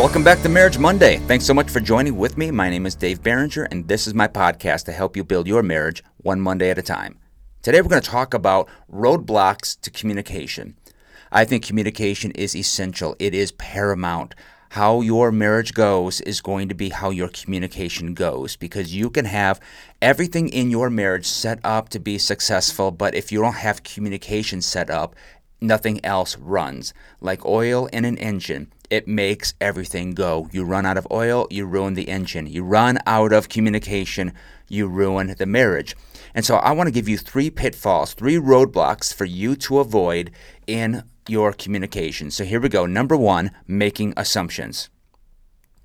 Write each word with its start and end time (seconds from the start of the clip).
Welcome 0.00 0.24
back 0.24 0.40
to 0.40 0.48
Marriage 0.48 0.78
Monday. 0.78 1.18
Thanks 1.26 1.44
so 1.44 1.52
much 1.52 1.68
for 1.68 1.78
joining 1.78 2.16
with 2.16 2.38
me. 2.38 2.50
My 2.50 2.70
name 2.70 2.86
is 2.86 2.94
Dave 2.94 3.22
Barringer, 3.22 3.64
and 3.64 3.86
this 3.86 4.06
is 4.06 4.14
my 4.14 4.26
podcast 4.26 4.86
to 4.86 4.92
help 4.92 5.14
you 5.14 5.22
build 5.22 5.46
your 5.46 5.62
marriage 5.62 6.02
one 6.16 6.40
Monday 6.40 6.70
at 6.70 6.78
a 6.78 6.82
time. 6.82 7.18
Today, 7.60 7.82
we're 7.82 7.90
going 7.90 8.00
to 8.00 8.08
talk 8.08 8.32
about 8.32 8.66
roadblocks 8.90 9.78
to 9.82 9.90
communication. 9.90 10.74
I 11.30 11.44
think 11.44 11.66
communication 11.66 12.30
is 12.30 12.56
essential, 12.56 13.14
it 13.18 13.34
is 13.34 13.52
paramount. 13.52 14.34
How 14.70 15.02
your 15.02 15.30
marriage 15.30 15.74
goes 15.74 16.22
is 16.22 16.40
going 16.40 16.70
to 16.70 16.74
be 16.74 16.88
how 16.88 17.10
your 17.10 17.28
communication 17.28 18.14
goes 18.14 18.56
because 18.56 18.94
you 18.94 19.10
can 19.10 19.26
have 19.26 19.60
everything 20.00 20.48
in 20.48 20.70
your 20.70 20.88
marriage 20.88 21.26
set 21.26 21.58
up 21.62 21.90
to 21.90 22.00
be 22.00 22.16
successful, 22.16 22.90
but 22.90 23.14
if 23.14 23.30
you 23.30 23.42
don't 23.42 23.52
have 23.52 23.82
communication 23.82 24.62
set 24.62 24.88
up, 24.88 25.14
nothing 25.60 26.04
else 26.04 26.36
runs. 26.38 26.92
Like 27.20 27.44
oil 27.44 27.86
in 27.86 28.04
an 28.04 28.18
engine, 28.18 28.72
it 28.90 29.06
makes 29.06 29.54
everything 29.60 30.12
go. 30.12 30.48
You 30.52 30.64
run 30.64 30.86
out 30.86 30.96
of 30.96 31.06
oil, 31.10 31.46
you 31.50 31.66
ruin 31.66 31.94
the 31.94 32.08
engine. 32.08 32.46
You 32.46 32.64
run 32.64 32.98
out 33.06 33.32
of 33.32 33.48
communication, 33.48 34.32
you 34.68 34.88
ruin 34.88 35.34
the 35.38 35.46
marriage. 35.46 35.96
And 36.34 36.44
so 36.44 36.56
I 36.56 36.72
want 36.72 36.88
to 36.88 36.92
give 36.92 37.08
you 37.08 37.18
three 37.18 37.50
pitfalls, 37.50 38.14
three 38.14 38.36
roadblocks 38.36 39.12
for 39.12 39.24
you 39.24 39.56
to 39.56 39.78
avoid 39.78 40.30
in 40.66 41.04
your 41.28 41.52
communication. 41.52 42.30
So 42.30 42.44
here 42.44 42.60
we 42.60 42.68
go. 42.68 42.86
Number 42.86 43.16
one, 43.16 43.50
making 43.66 44.14
assumptions. 44.16 44.90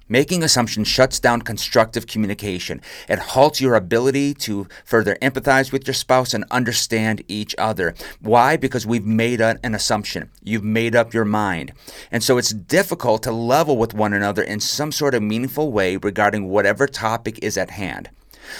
Making 0.07 0.43
assumptions 0.43 0.87
shuts 0.87 1.19
down 1.19 1.41
constructive 1.41 2.05
communication. 2.05 2.79
It 3.09 3.17
halts 3.17 3.59
your 3.59 3.73
ability 3.73 4.35
to 4.35 4.67
further 4.83 5.17
empathize 5.19 5.71
with 5.71 5.87
your 5.87 5.95
spouse 5.95 6.35
and 6.35 6.45
understand 6.51 7.23
each 7.27 7.55
other. 7.57 7.95
Why? 8.19 8.55
Because 8.55 8.85
we've 8.85 9.05
made 9.05 9.41
an 9.41 9.73
assumption. 9.73 10.29
You've 10.43 10.63
made 10.63 10.95
up 10.95 11.15
your 11.15 11.25
mind. 11.25 11.73
And 12.11 12.23
so 12.23 12.37
it's 12.37 12.53
difficult 12.53 13.23
to 13.23 13.31
level 13.31 13.77
with 13.77 13.95
one 13.95 14.13
another 14.13 14.43
in 14.43 14.59
some 14.59 14.91
sort 14.91 15.15
of 15.15 15.23
meaningful 15.23 15.71
way 15.71 15.97
regarding 15.97 16.49
whatever 16.49 16.85
topic 16.85 17.39
is 17.41 17.57
at 17.57 17.71
hand. 17.71 18.11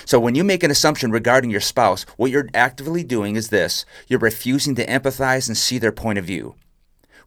So 0.03 0.19
when 0.19 0.33
you 0.33 0.43
make 0.43 0.63
an 0.63 0.71
assumption 0.71 1.11
regarding 1.11 1.51
your 1.51 1.61
spouse, 1.61 2.07
what 2.17 2.31
you're 2.31 2.49
actively 2.55 3.03
doing 3.03 3.35
is 3.35 3.49
this 3.49 3.85
you're 4.07 4.17
refusing 4.17 4.73
to 4.75 4.85
empathize 4.87 5.47
and 5.47 5.55
see 5.55 5.77
their 5.77 5.91
point 5.91 6.17
of 6.17 6.25
view. 6.25 6.55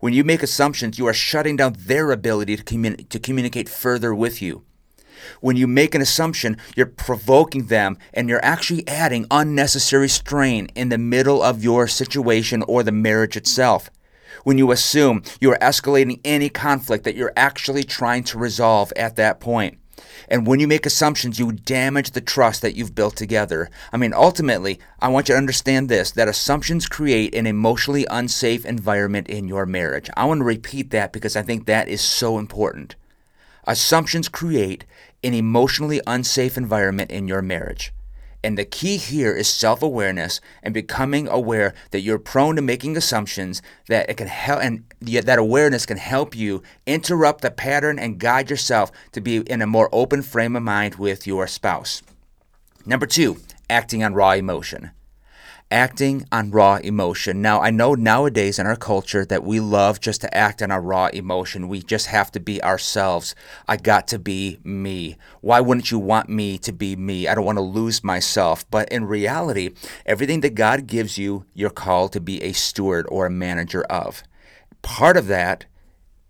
When 0.00 0.12
you 0.12 0.22
make 0.22 0.42
assumptions, 0.42 0.98
you 0.98 1.06
are 1.06 1.12
shutting 1.12 1.56
down 1.56 1.74
their 1.76 2.12
ability 2.12 2.56
to, 2.56 2.62
communi- 2.62 3.08
to 3.08 3.18
communicate 3.18 3.68
further 3.68 4.14
with 4.14 4.40
you. 4.40 4.62
When 5.40 5.56
you 5.56 5.66
make 5.66 5.94
an 5.94 6.00
assumption, 6.00 6.56
you're 6.76 6.86
provoking 6.86 7.66
them 7.66 7.98
and 8.14 8.28
you're 8.28 8.44
actually 8.44 8.86
adding 8.86 9.26
unnecessary 9.30 10.08
strain 10.08 10.68
in 10.76 10.88
the 10.88 10.98
middle 10.98 11.42
of 11.42 11.64
your 11.64 11.88
situation 11.88 12.62
or 12.62 12.82
the 12.82 12.92
marriage 12.92 13.36
itself. 13.36 13.90
When 14.44 14.56
you 14.56 14.70
assume, 14.70 15.24
you 15.40 15.50
are 15.50 15.58
escalating 15.58 16.20
any 16.24 16.48
conflict 16.48 17.04
that 17.04 17.16
you're 17.16 17.32
actually 17.36 17.82
trying 17.82 18.22
to 18.24 18.38
resolve 18.38 18.92
at 18.94 19.16
that 19.16 19.40
point. 19.40 19.78
And 20.28 20.46
when 20.46 20.60
you 20.60 20.68
make 20.68 20.86
assumptions, 20.86 21.38
you 21.38 21.52
damage 21.52 22.10
the 22.10 22.20
trust 22.20 22.62
that 22.62 22.74
you've 22.74 22.94
built 22.94 23.16
together. 23.16 23.70
I 23.92 23.96
mean, 23.96 24.12
ultimately, 24.12 24.78
I 25.00 25.08
want 25.08 25.28
you 25.28 25.34
to 25.34 25.38
understand 25.38 25.88
this 25.88 26.10
that 26.12 26.28
assumptions 26.28 26.86
create 26.86 27.34
an 27.34 27.46
emotionally 27.46 28.06
unsafe 28.10 28.64
environment 28.64 29.28
in 29.28 29.48
your 29.48 29.66
marriage. 29.66 30.10
I 30.16 30.24
want 30.26 30.40
to 30.40 30.44
repeat 30.44 30.90
that 30.90 31.12
because 31.12 31.36
I 31.36 31.42
think 31.42 31.66
that 31.66 31.88
is 31.88 32.00
so 32.00 32.38
important. 32.38 32.96
Assumptions 33.64 34.28
create 34.28 34.84
an 35.22 35.34
emotionally 35.34 36.00
unsafe 36.06 36.56
environment 36.56 37.10
in 37.10 37.28
your 37.28 37.42
marriage. 37.42 37.92
And 38.44 38.56
the 38.56 38.64
key 38.64 38.98
here 38.98 39.34
is 39.34 39.48
self 39.48 39.82
awareness 39.82 40.40
and 40.62 40.72
becoming 40.72 41.26
aware 41.26 41.74
that 41.90 42.00
you're 42.00 42.18
prone 42.18 42.56
to 42.56 42.62
making 42.62 42.96
assumptions 42.96 43.62
that 43.88 44.08
it 44.08 44.16
can 44.16 44.28
help, 44.28 44.62
and 44.62 44.84
that 45.00 45.38
awareness 45.38 45.86
can 45.86 45.96
help 45.96 46.36
you 46.36 46.62
interrupt 46.86 47.40
the 47.40 47.50
pattern 47.50 47.98
and 47.98 48.18
guide 48.18 48.50
yourself 48.50 48.92
to 49.12 49.20
be 49.20 49.38
in 49.38 49.60
a 49.60 49.66
more 49.66 49.88
open 49.92 50.22
frame 50.22 50.54
of 50.54 50.62
mind 50.62 50.96
with 50.96 51.26
your 51.26 51.46
spouse. 51.46 52.02
Number 52.86 53.06
two, 53.06 53.38
acting 53.68 54.04
on 54.04 54.14
raw 54.14 54.32
emotion 54.32 54.92
acting 55.70 56.26
on 56.32 56.50
raw 56.50 56.76
emotion. 56.76 57.42
Now, 57.42 57.60
I 57.60 57.70
know 57.70 57.94
nowadays 57.94 58.58
in 58.58 58.66
our 58.66 58.76
culture 58.76 59.24
that 59.26 59.44
we 59.44 59.60
love 59.60 60.00
just 60.00 60.22
to 60.22 60.34
act 60.34 60.62
on 60.62 60.70
our 60.70 60.80
raw 60.80 61.06
emotion. 61.08 61.68
We 61.68 61.82
just 61.82 62.06
have 62.06 62.32
to 62.32 62.40
be 62.40 62.62
ourselves. 62.62 63.34
I 63.66 63.76
got 63.76 64.08
to 64.08 64.18
be 64.18 64.58
me. 64.64 65.16
Why 65.40 65.60
wouldn't 65.60 65.90
you 65.90 65.98
want 65.98 66.28
me 66.28 66.58
to 66.58 66.72
be 66.72 66.96
me? 66.96 67.28
I 67.28 67.34
don't 67.34 67.44
want 67.44 67.58
to 67.58 67.62
lose 67.62 68.02
myself. 68.02 68.68
But 68.70 68.88
in 68.90 69.04
reality, 69.04 69.70
everything 70.06 70.40
that 70.40 70.54
God 70.54 70.86
gives 70.86 71.18
you, 71.18 71.44
you're 71.52 71.70
called 71.70 72.12
to 72.12 72.20
be 72.20 72.42
a 72.42 72.52
steward 72.52 73.06
or 73.10 73.26
a 73.26 73.30
manager 73.30 73.82
of. 73.84 74.22
Part 74.82 75.16
of 75.16 75.26
that 75.26 75.66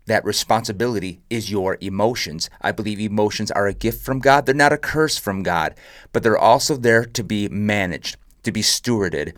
that 0.06 0.24
responsibility 0.24 1.20
is 1.28 1.50
your 1.50 1.76
emotions. 1.82 2.48
I 2.62 2.72
believe 2.72 2.98
emotions 2.98 3.50
are 3.50 3.66
a 3.66 3.74
gift 3.74 4.02
from 4.02 4.20
God. 4.20 4.46
They're 4.46 4.54
not 4.54 4.72
a 4.72 4.78
curse 4.78 5.18
from 5.18 5.42
God, 5.42 5.74
but 6.14 6.22
they're 6.22 6.38
also 6.38 6.78
there 6.78 7.04
to 7.04 7.22
be 7.22 7.46
managed 7.50 8.16
to 8.48 8.52
be 8.52 8.62
stewarded. 8.62 9.34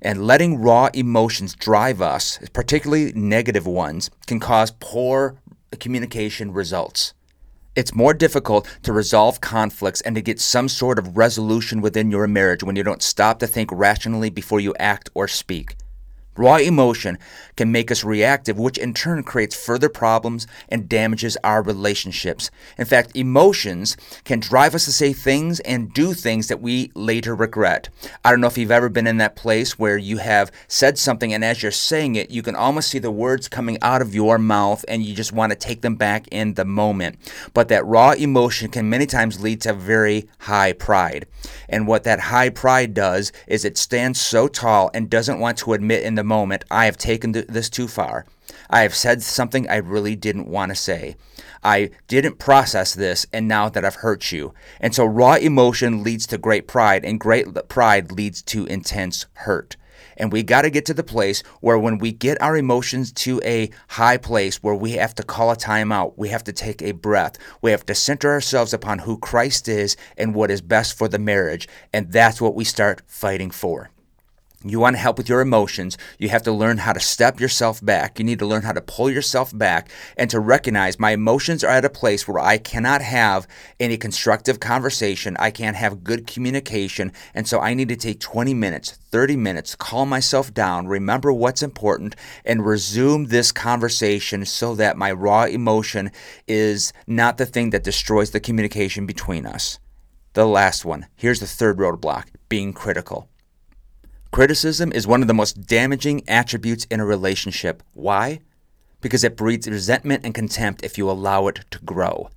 And 0.00 0.26
letting 0.26 0.60
raw 0.60 0.88
emotions 0.94 1.54
drive 1.54 2.00
us, 2.00 2.38
particularly 2.52 3.12
negative 3.12 3.66
ones, 3.66 4.10
can 4.26 4.40
cause 4.40 4.72
poor 4.80 5.36
communication 5.78 6.52
results. 6.52 7.12
It's 7.76 7.94
more 7.94 8.14
difficult 8.14 8.68
to 8.82 8.92
resolve 8.92 9.40
conflicts 9.40 10.00
and 10.00 10.14
to 10.16 10.22
get 10.22 10.40
some 10.40 10.68
sort 10.68 10.98
of 10.98 11.16
resolution 11.16 11.80
within 11.80 12.10
your 12.10 12.26
marriage 12.26 12.62
when 12.62 12.76
you 12.76 12.82
don't 12.82 13.02
stop 13.02 13.38
to 13.38 13.46
think 13.46 13.70
rationally 13.72 14.30
before 14.30 14.60
you 14.60 14.74
act 14.78 15.08
or 15.14 15.28
speak. 15.28 15.76
Raw 16.36 16.56
emotion 16.56 17.18
can 17.56 17.72
make 17.72 17.90
us 17.90 18.04
reactive, 18.04 18.58
which 18.58 18.78
in 18.78 18.94
turn 18.94 19.22
creates 19.22 19.54
further 19.54 19.88
problems 19.88 20.46
and 20.68 20.88
damages 20.88 21.36
our 21.42 21.62
relationships. 21.62 22.50
In 22.78 22.86
fact, 22.86 23.14
emotions 23.14 23.96
can 24.24 24.40
drive 24.40 24.74
us 24.74 24.84
to 24.84 24.92
say 24.92 25.12
things 25.12 25.60
and 25.60 25.92
do 25.92 26.14
things 26.14 26.48
that 26.48 26.62
we 26.62 26.92
later 26.94 27.34
regret. 27.34 27.88
I 28.24 28.30
don't 28.30 28.40
know 28.40 28.46
if 28.46 28.56
you've 28.56 28.70
ever 28.70 28.88
been 28.88 29.06
in 29.06 29.18
that 29.18 29.36
place 29.36 29.78
where 29.78 29.98
you 29.98 30.18
have 30.18 30.52
said 30.68 30.98
something, 30.98 31.34
and 31.34 31.44
as 31.44 31.62
you're 31.62 31.72
saying 31.72 32.14
it, 32.14 32.30
you 32.30 32.42
can 32.42 32.56
almost 32.56 32.90
see 32.90 32.98
the 32.98 33.10
words 33.10 33.48
coming 33.48 33.76
out 33.82 34.00
of 34.00 34.14
your 34.14 34.38
mouth, 34.38 34.84
and 34.88 35.02
you 35.02 35.14
just 35.14 35.32
want 35.32 35.50
to 35.50 35.58
take 35.58 35.82
them 35.82 35.96
back 35.96 36.26
in 36.30 36.54
the 36.54 36.64
moment. 36.64 37.18
But 37.52 37.68
that 37.68 37.84
raw 37.84 38.12
emotion 38.12 38.70
can 38.70 38.88
many 38.88 39.06
times 39.06 39.42
lead 39.42 39.60
to 39.62 39.72
very 39.72 40.28
high 40.38 40.72
pride. 40.72 41.26
And 41.68 41.86
what 41.86 42.04
that 42.04 42.20
high 42.20 42.50
pride 42.50 42.94
does 42.94 43.32
is 43.46 43.64
it 43.64 43.76
stands 43.76 44.20
so 44.20 44.48
tall 44.48 44.90
and 44.94 45.10
doesn't 45.10 45.40
want 45.40 45.58
to 45.58 45.72
admit 45.72 46.04
in 46.04 46.14
the 46.14 46.19
moment, 46.24 46.64
I 46.70 46.84
have 46.86 46.96
taken 46.96 47.32
this 47.32 47.70
too 47.70 47.88
far. 47.88 48.26
I 48.68 48.82
have 48.82 48.94
said 48.94 49.22
something 49.22 49.68
I 49.68 49.76
really 49.76 50.16
didn't 50.16 50.48
want 50.48 50.70
to 50.70 50.76
say. 50.76 51.16
I 51.62 51.90
didn't 52.08 52.38
process 52.38 52.94
this, 52.94 53.26
and 53.32 53.46
now 53.46 53.68
that 53.68 53.84
I've 53.84 53.96
hurt 53.96 54.32
you. 54.32 54.54
And 54.80 54.94
so, 54.94 55.04
raw 55.04 55.34
emotion 55.34 56.02
leads 56.02 56.26
to 56.28 56.38
great 56.38 56.66
pride, 56.66 57.04
and 57.04 57.20
great 57.20 57.46
pride 57.68 58.12
leads 58.12 58.42
to 58.42 58.66
intense 58.66 59.26
hurt. 59.34 59.76
And 60.16 60.32
we 60.32 60.42
got 60.42 60.62
to 60.62 60.70
get 60.70 60.84
to 60.86 60.94
the 60.94 61.02
place 61.02 61.42
where 61.60 61.78
when 61.78 61.98
we 61.98 62.12
get 62.12 62.40
our 62.42 62.56
emotions 62.56 63.10
to 63.12 63.40
a 63.44 63.70
high 63.88 64.18
place 64.18 64.62
where 64.62 64.74
we 64.74 64.92
have 64.92 65.14
to 65.14 65.22
call 65.22 65.50
a 65.50 65.56
timeout, 65.56 66.14
we 66.16 66.28
have 66.28 66.44
to 66.44 66.52
take 66.52 66.82
a 66.82 66.92
breath, 66.92 67.36
we 67.62 67.70
have 67.70 67.86
to 67.86 67.94
center 67.94 68.30
ourselves 68.30 68.74
upon 68.74 69.00
who 69.00 69.18
Christ 69.18 69.68
is 69.68 69.96
and 70.18 70.34
what 70.34 70.50
is 70.50 70.60
best 70.60 70.96
for 70.96 71.08
the 71.08 71.18
marriage. 71.18 71.68
And 71.92 72.12
that's 72.12 72.40
what 72.40 72.54
we 72.54 72.64
start 72.64 73.02
fighting 73.06 73.50
for 73.50 73.90
you 74.62 74.78
want 74.78 74.94
to 74.94 75.00
help 75.00 75.16
with 75.16 75.28
your 75.28 75.40
emotions, 75.40 75.96
you 76.18 76.28
have 76.28 76.42
to 76.42 76.52
learn 76.52 76.76
how 76.78 76.92
to 76.92 77.00
step 77.00 77.40
yourself 77.40 77.82
back. 77.82 78.18
You 78.18 78.26
need 78.26 78.38
to 78.40 78.46
learn 78.46 78.62
how 78.62 78.72
to 78.72 78.82
pull 78.82 79.10
yourself 79.10 79.56
back 79.56 79.90
and 80.18 80.28
to 80.28 80.38
recognize 80.38 80.98
my 80.98 81.12
emotions 81.12 81.64
are 81.64 81.70
at 81.70 81.84
a 81.86 81.90
place 81.90 82.28
where 82.28 82.38
I 82.38 82.58
cannot 82.58 83.00
have 83.00 83.48
any 83.78 83.96
constructive 83.96 84.60
conversation. 84.60 85.34
I 85.38 85.50
can't 85.50 85.76
have 85.76 86.04
good 86.04 86.26
communication. 86.26 87.12
And 87.34 87.48
so 87.48 87.58
I 87.58 87.72
need 87.72 87.88
to 87.88 87.96
take 87.96 88.20
20 88.20 88.52
minutes, 88.52 88.98
30 89.10 89.36
minutes, 89.36 89.74
calm 89.74 90.10
myself 90.10 90.52
down, 90.52 90.86
remember 90.86 91.32
what's 91.32 91.62
important, 91.62 92.14
and 92.44 92.66
resume 92.66 93.26
this 93.26 93.52
conversation 93.52 94.44
so 94.44 94.74
that 94.74 94.98
my 94.98 95.10
raw 95.10 95.44
emotion 95.44 96.10
is 96.46 96.92
not 97.06 97.38
the 97.38 97.46
thing 97.46 97.70
that 97.70 97.84
destroys 97.84 98.32
the 98.32 98.40
communication 98.40 99.06
between 99.06 99.46
us. 99.46 99.78
The 100.34 100.46
last 100.46 100.84
one 100.84 101.06
here's 101.16 101.40
the 101.40 101.46
third 101.46 101.78
roadblock 101.78 102.26
being 102.50 102.74
critical. 102.74 103.29
Criticism 104.30 104.92
is 104.92 105.08
one 105.08 105.22
of 105.22 105.28
the 105.28 105.34
most 105.34 105.66
damaging 105.66 106.22
attributes 106.28 106.84
in 106.84 107.00
a 107.00 107.04
relationship. 107.04 107.82
Why? 107.94 108.40
Because 109.00 109.24
it 109.24 109.36
breeds 109.36 109.68
resentment 109.68 110.24
and 110.24 110.32
contempt 110.32 110.84
if 110.84 110.96
you 110.96 111.10
allow 111.10 111.48
it 111.48 111.64
to 111.72 111.80
grow. 111.80 112.30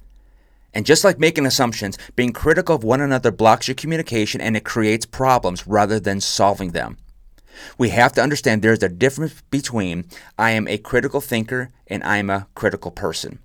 And 0.74 0.88
just 0.88 1.04
like 1.04 1.20
making 1.20 1.46
assumptions, 1.46 2.00
being 2.16 2.34
critical 2.34 2.76
of 2.76 2.84
one 2.84 3.00
another 3.00 3.32
blocks 3.32 3.68
your 3.68 3.76
communication 3.76 4.42
and 4.42 4.58
it 4.58 4.64
creates 4.64 5.06
problems 5.06 5.68
rather 5.68 6.00
than 6.00 6.20
solving 6.20 6.72
them. 6.72 6.98
We 7.78 7.90
have 7.90 8.12
to 8.14 8.24
understand 8.24 8.64
there's 8.64 8.82
a 8.82 8.90
difference 8.90 9.44
between 9.52 10.06
I 10.36 10.50
am 10.52 10.68
a 10.68 10.80
critical 10.80 11.22
thinker 11.22 11.70
and 11.86 12.04
I 12.04 12.18
am 12.18 12.32
a 12.32 12.48
critical 12.56 12.90
person. 12.90 13.38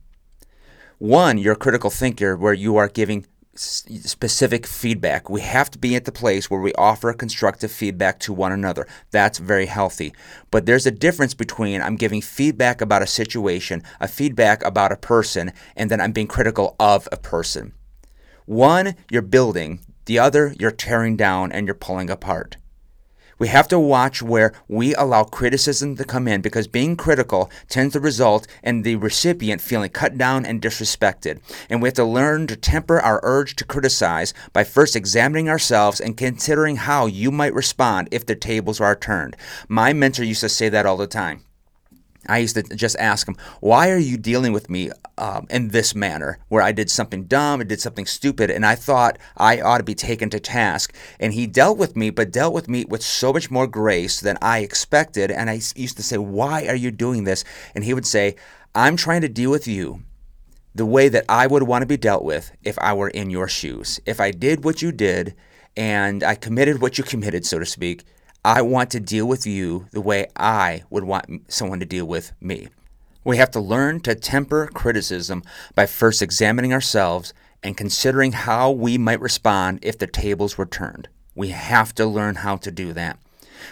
One, 0.96 1.36
you're 1.36 1.52
a 1.52 1.56
critical 1.56 1.90
thinker 1.90 2.34
where 2.34 2.54
you 2.54 2.76
are 2.78 2.88
giving 2.88 3.26
specific 3.58 4.66
feedback. 4.66 5.28
We 5.28 5.40
have 5.40 5.70
to 5.70 5.78
be 5.78 5.96
at 5.96 6.04
the 6.04 6.12
place 6.12 6.50
where 6.50 6.60
we 6.60 6.72
offer 6.74 7.12
constructive 7.12 7.72
feedback 7.72 8.18
to 8.20 8.32
one 8.32 8.52
another. 8.52 8.86
That's 9.10 9.38
very 9.38 9.66
healthy. 9.66 10.12
But 10.50 10.66
there's 10.66 10.86
a 10.86 10.90
difference 10.90 11.34
between 11.34 11.82
I'm 11.82 11.96
giving 11.96 12.22
feedback 12.22 12.80
about 12.80 13.02
a 13.02 13.06
situation, 13.06 13.82
a 14.00 14.08
feedback 14.08 14.64
about 14.64 14.92
a 14.92 14.96
person, 14.96 15.52
and 15.76 15.90
then 15.90 16.00
I'm 16.00 16.12
being 16.12 16.26
critical 16.26 16.76
of 16.78 17.08
a 17.10 17.16
person. 17.16 17.72
One, 18.46 18.94
you're 19.10 19.22
building, 19.22 19.80
the 20.06 20.18
other, 20.18 20.54
you're 20.58 20.70
tearing 20.70 21.16
down 21.16 21.52
and 21.52 21.66
you're 21.66 21.74
pulling 21.74 22.10
apart. 22.10 22.56
We 23.38 23.48
have 23.48 23.68
to 23.68 23.78
watch 23.78 24.20
where 24.20 24.52
we 24.66 24.94
allow 24.96 25.24
criticism 25.24 25.96
to 25.96 26.04
come 26.04 26.26
in 26.26 26.40
because 26.40 26.66
being 26.66 26.96
critical 26.96 27.50
tends 27.68 27.92
to 27.92 28.00
result 28.00 28.46
in 28.64 28.82
the 28.82 28.96
recipient 28.96 29.60
feeling 29.60 29.90
cut 29.90 30.18
down 30.18 30.44
and 30.44 30.60
disrespected. 30.60 31.40
And 31.70 31.80
we 31.80 31.88
have 31.88 31.94
to 31.94 32.04
learn 32.04 32.48
to 32.48 32.56
temper 32.56 32.98
our 32.98 33.20
urge 33.22 33.54
to 33.56 33.64
criticize 33.64 34.34
by 34.52 34.64
first 34.64 34.96
examining 34.96 35.48
ourselves 35.48 36.00
and 36.00 36.16
considering 36.16 36.76
how 36.76 37.06
you 37.06 37.30
might 37.30 37.54
respond 37.54 38.08
if 38.10 38.26
the 38.26 38.34
tables 38.34 38.80
are 38.80 38.96
turned. 38.96 39.36
My 39.68 39.92
mentor 39.92 40.24
used 40.24 40.40
to 40.40 40.48
say 40.48 40.68
that 40.68 40.86
all 40.86 40.96
the 40.96 41.06
time. 41.06 41.44
I 42.28 42.38
used 42.38 42.54
to 42.56 42.62
just 42.62 42.96
ask 42.98 43.26
him, 43.26 43.36
Why 43.60 43.90
are 43.90 43.98
you 43.98 44.16
dealing 44.16 44.52
with 44.52 44.68
me 44.68 44.90
um, 45.16 45.46
in 45.50 45.68
this 45.68 45.94
manner 45.94 46.38
where 46.48 46.62
I 46.62 46.72
did 46.72 46.90
something 46.90 47.24
dumb, 47.24 47.60
I 47.60 47.64
did 47.64 47.80
something 47.80 48.06
stupid, 48.06 48.50
and 48.50 48.66
I 48.66 48.74
thought 48.74 49.18
I 49.36 49.60
ought 49.60 49.78
to 49.78 49.84
be 49.84 49.94
taken 49.94 50.28
to 50.30 50.40
task? 50.40 50.94
And 51.18 51.32
he 51.32 51.46
dealt 51.46 51.78
with 51.78 51.96
me, 51.96 52.10
but 52.10 52.30
dealt 52.30 52.54
with 52.54 52.68
me 52.68 52.84
with 52.84 53.02
so 53.02 53.32
much 53.32 53.50
more 53.50 53.66
grace 53.66 54.20
than 54.20 54.38
I 54.42 54.58
expected. 54.58 55.30
And 55.30 55.48
I 55.48 55.60
used 55.74 55.96
to 55.96 56.02
say, 56.02 56.18
Why 56.18 56.66
are 56.66 56.76
you 56.76 56.90
doing 56.90 57.24
this? 57.24 57.44
And 57.74 57.84
he 57.84 57.94
would 57.94 58.06
say, 58.06 58.36
I'm 58.74 58.96
trying 58.96 59.22
to 59.22 59.28
deal 59.28 59.50
with 59.50 59.66
you 59.66 60.02
the 60.74 60.86
way 60.86 61.08
that 61.08 61.24
I 61.28 61.46
would 61.46 61.64
want 61.64 61.82
to 61.82 61.86
be 61.86 61.96
dealt 61.96 62.24
with 62.24 62.52
if 62.62 62.78
I 62.78 62.92
were 62.92 63.08
in 63.08 63.30
your 63.30 63.48
shoes. 63.48 64.00
If 64.06 64.20
I 64.20 64.30
did 64.30 64.64
what 64.64 64.82
you 64.82 64.92
did 64.92 65.34
and 65.76 66.22
I 66.22 66.34
committed 66.34 66.80
what 66.80 66.98
you 66.98 67.04
committed, 67.04 67.46
so 67.46 67.58
to 67.58 67.66
speak 67.66 68.04
I 68.44 68.62
want 68.62 68.90
to 68.90 69.00
deal 69.00 69.26
with 69.26 69.46
you 69.46 69.88
the 69.92 70.00
way 70.00 70.26
I 70.36 70.84
would 70.90 71.04
want 71.04 71.50
someone 71.52 71.80
to 71.80 71.86
deal 71.86 72.06
with 72.06 72.32
me. 72.40 72.68
We 73.24 73.36
have 73.36 73.50
to 73.52 73.60
learn 73.60 74.00
to 74.00 74.14
temper 74.14 74.68
criticism 74.72 75.42
by 75.74 75.86
first 75.86 76.22
examining 76.22 76.72
ourselves 76.72 77.34
and 77.62 77.76
considering 77.76 78.32
how 78.32 78.70
we 78.70 78.96
might 78.96 79.20
respond 79.20 79.80
if 79.82 79.98
the 79.98 80.06
tables 80.06 80.56
were 80.56 80.66
turned. 80.66 81.08
We 81.34 81.48
have 81.48 81.94
to 81.96 82.06
learn 82.06 82.36
how 82.36 82.56
to 82.58 82.70
do 82.70 82.92
that. 82.92 83.18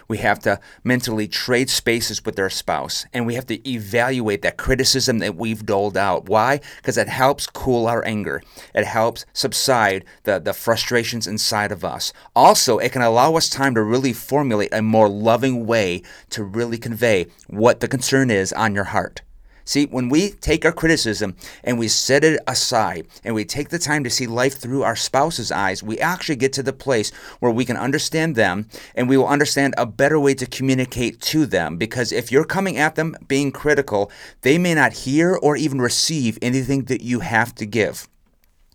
We 0.09 0.19
have 0.19 0.39
to 0.41 0.61
mentally 0.85 1.29
trade 1.29 1.71
spaces 1.71 2.25
with 2.25 2.39
our 2.39 2.51
spouse 2.51 3.07
and 3.13 3.27
we 3.27 3.35
have 3.35 3.47
to 3.47 3.69
evaluate 3.69 4.43
that 4.43 4.57
criticism 4.57 5.19
that 5.19 5.37
we've 5.37 5.65
doled 5.65 5.97
out. 5.97 6.29
Why? 6.29 6.61
Because 6.77 6.99
it 6.99 7.09
helps 7.09 7.47
cool 7.47 7.87
our 7.87 8.05
anger. 8.07 8.43
It 8.75 8.85
helps 8.85 9.27
subside 9.33 10.05
the, 10.25 10.39
the 10.39 10.53
frustrations 10.53 11.27
inside 11.27 11.73
of 11.73 11.85
us. 11.85 12.13
Also, 12.35 12.79
it 12.79 12.93
can 12.93 13.03
allow 13.03 13.35
us 13.37 13.49
time 13.49 13.75
to 13.75 13.83
really 13.83 14.13
formulate 14.13 14.73
a 14.73 14.83
more 14.83 15.09
loving 15.09 15.67
way 15.67 16.03
to 16.31 16.45
really 16.45 16.79
convey 16.79 17.27
what 17.49 17.81
the 17.81 17.89
concern 17.89 18.31
is 18.31 18.53
on 18.53 18.75
your 18.75 18.85
heart. 18.85 19.23
See, 19.67 19.87
when 19.87 20.09
we 20.09 20.31
take 20.31 20.65
our 20.65 20.71
criticism 20.71 21.35
and 21.65 21.77
we 21.77 21.89
set 21.89 22.23
it 22.23 22.41
aside 22.47 23.09
and 23.25 23.35
we 23.35 23.45
take 23.45 23.69
the 23.69 23.81
time 23.81 24.05
to 24.05 24.11
see 24.11 24.29
life 24.29 24.57
through 24.57 24.85
our 24.85 24.95
spouse's 24.95 25.51
eyes, 25.51 25.83
we 25.83 25.99
actually 25.99 26.37
get 26.37 26.53
to 26.55 26.63
the 26.63 26.73
place 26.73 27.11
where 27.41 27.51
we 27.51 27.65
can 27.65 27.77
understand 27.77 28.37
them 28.37 28.69
and 28.95 29.09
we 29.09 29.17
will 29.17 29.27
understand 29.27 29.75
a 29.77 29.85
better 29.85 30.21
way 30.21 30.35
to 30.35 30.47
communicate 30.47 31.21
to 31.23 31.47
them. 31.47 31.77
Because 31.79 32.13
if 32.13 32.31
you're 32.31 32.45
coming 32.45 32.77
at 32.77 32.95
them 32.95 33.17
being 33.27 33.51
critical, 33.51 34.11
they 34.43 34.57
may 34.57 34.73
not 34.73 34.93
hear 34.93 35.35
or 35.35 35.57
even 35.57 35.81
receive 35.81 36.39
anything 36.41 36.85
that 36.85 37.03
you 37.03 37.21
have 37.21 37.53
to 37.57 37.67
give. 37.67 38.09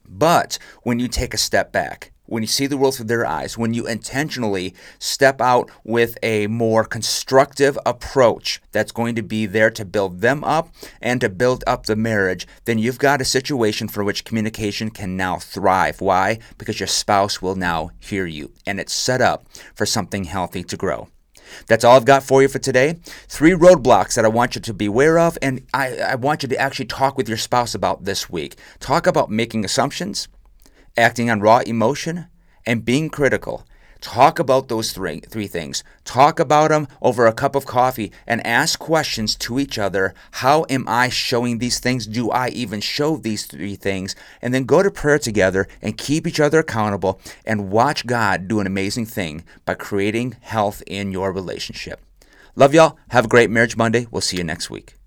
But 0.05 0.59
when 0.83 0.99
you 0.99 1.07
take 1.07 1.33
a 1.33 1.37
step 1.37 1.71
back, 1.71 2.11
when 2.31 2.41
you 2.41 2.47
see 2.47 2.65
the 2.65 2.77
world 2.77 2.95
through 2.95 3.05
their 3.07 3.25
eyes, 3.25 3.57
when 3.57 3.73
you 3.73 3.85
intentionally 3.85 4.73
step 4.99 5.41
out 5.41 5.69
with 5.83 6.17
a 6.23 6.47
more 6.47 6.85
constructive 6.85 7.77
approach 7.85 8.61
that's 8.71 8.93
going 8.93 9.15
to 9.15 9.21
be 9.21 9.45
there 9.45 9.69
to 9.69 9.83
build 9.83 10.21
them 10.21 10.41
up 10.45 10.73
and 11.01 11.19
to 11.19 11.27
build 11.27 11.61
up 11.67 11.85
the 11.85 11.95
marriage, 11.95 12.47
then 12.63 12.79
you've 12.79 12.97
got 12.97 13.19
a 13.19 13.25
situation 13.25 13.89
for 13.89 14.01
which 14.01 14.23
communication 14.23 14.89
can 14.89 15.17
now 15.17 15.35
thrive. 15.35 15.99
Why? 15.99 16.39
Because 16.57 16.79
your 16.79 16.87
spouse 16.87 17.41
will 17.41 17.55
now 17.55 17.91
hear 17.99 18.25
you, 18.25 18.53
and 18.65 18.79
it's 18.79 18.93
set 18.93 19.19
up 19.19 19.45
for 19.75 19.85
something 19.85 20.23
healthy 20.23 20.63
to 20.63 20.77
grow. 20.77 21.09
That's 21.67 21.83
all 21.83 21.97
I've 21.97 22.05
got 22.05 22.23
for 22.23 22.41
you 22.41 22.47
for 22.47 22.59
today. 22.59 23.01
Three 23.27 23.51
roadblocks 23.51 24.15
that 24.15 24.23
I 24.23 24.29
want 24.29 24.55
you 24.55 24.61
to 24.61 24.73
be 24.73 24.85
aware 24.85 25.19
of, 25.19 25.37
and 25.41 25.67
I, 25.73 25.97
I 25.97 26.15
want 26.15 26.43
you 26.43 26.49
to 26.49 26.57
actually 26.57 26.85
talk 26.85 27.17
with 27.17 27.27
your 27.27 27.37
spouse 27.37 27.75
about 27.75 28.05
this 28.05 28.29
week. 28.29 28.55
Talk 28.79 29.05
about 29.05 29.29
making 29.29 29.65
assumptions 29.65 30.29
acting 30.97 31.29
on 31.29 31.41
raw 31.41 31.59
emotion, 31.59 32.27
and 32.65 32.85
being 32.85 33.09
critical. 33.09 33.65
Talk 34.01 34.39
about 34.39 34.67
those 34.67 34.93
three, 34.93 35.19
three 35.19 35.45
things. 35.45 35.83
Talk 36.05 36.39
about 36.39 36.69
them 36.69 36.87
over 37.03 37.27
a 37.27 37.33
cup 37.33 37.55
of 37.55 37.67
coffee 37.67 38.11
and 38.25 38.45
ask 38.45 38.79
questions 38.79 39.35
to 39.35 39.59
each 39.59 39.77
other. 39.77 40.15
How 40.31 40.65
am 40.69 40.85
I 40.87 41.09
showing 41.09 41.59
these 41.59 41.79
things? 41.79 42.07
Do 42.07 42.31
I 42.31 42.49
even 42.49 42.81
show 42.81 43.17
these 43.17 43.45
three 43.45 43.75
things? 43.75 44.15
And 44.41 44.55
then 44.55 44.63
go 44.63 44.81
to 44.81 44.89
prayer 44.89 45.19
together 45.19 45.67
and 45.83 45.99
keep 45.99 46.25
each 46.25 46.39
other 46.39 46.59
accountable 46.59 47.21
and 47.45 47.69
watch 47.69 48.07
God 48.07 48.47
do 48.47 48.59
an 48.59 48.65
amazing 48.65 49.05
thing 49.05 49.43
by 49.65 49.75
creating 49.75 50.35
health 50.41 50.81
in 50.87 51.11
your 51.11 51.31
relationship. 51.31 52.01
Love 52.55 52.73
y'all. 52.73 52.97
Have 53.09 53.25
a 53.25 53.29
great 53.29 53.51
Marriage 53.51 53.77
Monday. 53.77 54.07
We'll 54.09 54.21
see 54.21 54.37
you 54.37 54.43
next 54.43 54.71
week. 54.71 55.00